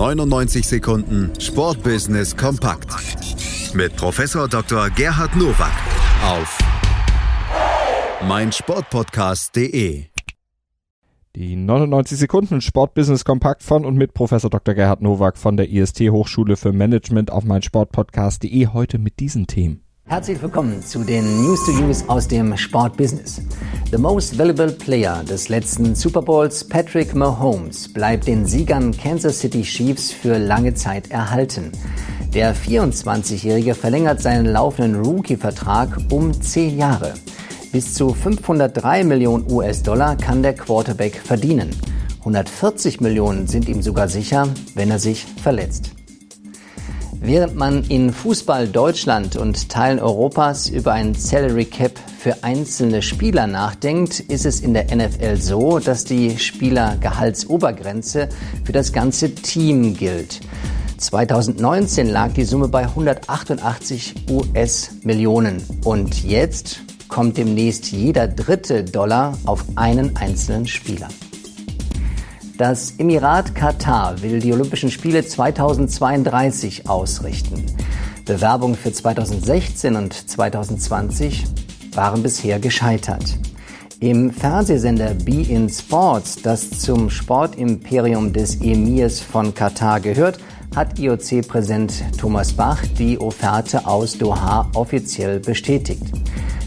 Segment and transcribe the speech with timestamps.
[0.00, 2.88] 99 Sekunden Sportbusiness kompakt
[3.74, 4.88] mit Professor Dr.
[4.88, 5.74] Gerhard Nowak
[6.24, 6.58] auf
[8.26, 10.04] meinsportpodcast.de.
[11.36, 14.74] Die 99 Sekunden Sportbusiness kompakt von und mit Professor Dr.
[14.74, 19.82] Gerhard Nowak von der IST Hochschule für Management auf meinsportpodcast.de heute mit diesen Themen.
[20.06, 23.42] Herzlich willkommen zu den News to Use aus dem Sportbusiness.
[23.90, 29.62] The most valuable player des letzten Super Bowls, Patrick Mahomes, bleibt den Siegern Kansas City
[29.62, 31.72] Chiefs für lange Zeit erhalten.
[32.32, 37.14] Der 24-Jährige verlängert seinen laufenden Rookie-Vertrag um 10 Jahre.
[37.72, 41.70] Bis zu 503 Millionen US-Dollar kann der Quarterback verdienen.
[42.20, 45.90] 140 Millionen sind ihm sogar sicher, wenn er sich verletzt.
[47.22, 53.46] Während man in Fußball Deutschland und Teilen Europas über ein Salary Cap für einzelne Spieler
[53.46, 58.30] nachdenkt, ist es in der NFL so, dass die Spielergehaltsobergrenze
[58.64, 60.40] für das ganze Team gilt.
[60.96, 69.64] 2019 lag die Summe bei 188 US-Millionen und jetzt kommt demnächst jeder dritte Dollar auf
[69.76, 71.08] einen einzelnen Spieler.
[72.60, 77.64] Das Emirat Katar will die Olympischen Spiele 2032 ausrichten.
[78.26, 81.46] Bewerbungen für 2016 und 2020
[81.94, 83.38] waren bisher gescheitert.
[84.00, 90.38] Im Fernsehsender Be in Sports, das zum Sportimperium des Emirs von Katar gehört,
[90.76, 96.02] hat IOC-Präsident Thomas Bach die Offerte aus Doha offiziell bestätigt.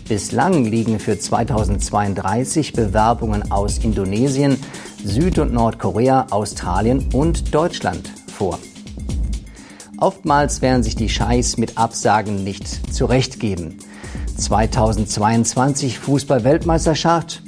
[0.10, 4.58] Bislang liegen für 2032 Bewerbungen aus Indonesien,
[5.04, 8.58] Süd- und Nordkorea, Australien und Deutschland vor.
[9.98, 13.78] Oftmals werden sich die Scheiß mit Absagen nicht zurechtgeben.
[14.38, 17.44] 2022 Fußball-Weltmeisterschaft,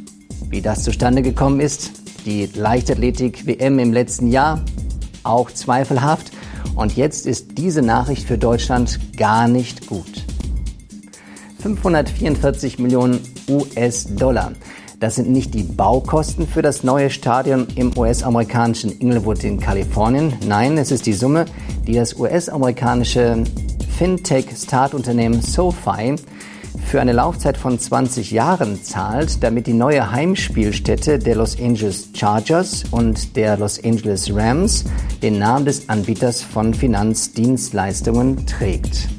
[0.49, 1.91] wie das zustande gekommen ist,
[2.25, 4.63] die Leichtathletik-WM im letzten Jahr,
[5.23, 6.31] auch zweifelhaft.
[6.75, 10.25] Und jetzt ist diese Nachricht für Deutschland gar nicht gut.
[11.59, 14.51] 544 Millionen US-Dollar.
[14.99, 20.33] Das sind nicht die Baukosten für das neue Stadion im US-amerikanischen Inglewood in Kalifornien.
[20.47, 21.45] Nein, es ist die Summe,
[21.85, 23.43] die das US-amerikanische
[23.97, 26.15] Fintech-Startunternehmen SoFi
[26.85, 32.83] für eine Laufzeit von 20 Jahren zahlt, damit die neue Heimspielstätte der Los Angeles Chargers
[32.91, 34.85] und der Los Angeles Rams
[35.21, 39.09] den Namen des Anbieters von Finanzdienstleistungen trägt.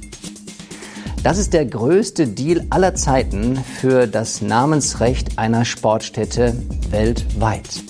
[1.26, 6.54] Das ist der größte Deal aller Zeiten für das Namensrecht einer Sportstätte
[6.90, 7.82] weltweit.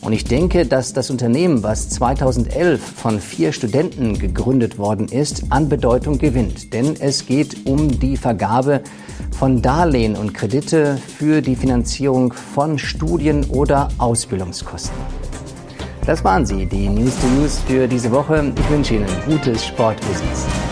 [0.00, 5.68] Und ich denke, dass das Unternehmen, was 2011 von vier Studenten gegründet worden ist, an
[5.68, 6.72] Bedeutung gewinnt.
[6.72, 8.80] Denn es geht um die Vergabe
[9.30, 14.96] von Darlehen und Kredite für die Finanzierung von Studien- oder Ausbildungskosten.
[16.04, 18.52] Das waren sie, die News to News für diese Woche.
[18.58, 20.71] Ich wünsche Ihnen gutes Sportbusiness.